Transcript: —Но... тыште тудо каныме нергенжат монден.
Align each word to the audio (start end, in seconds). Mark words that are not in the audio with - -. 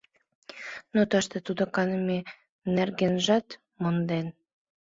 —Но... 0.93 1.01
тыште 1.11 1.37
тудо 1.47 1.63
каныме 1.75 2.19
нергенжат 2.75 3.47
монден. 3.81 4.27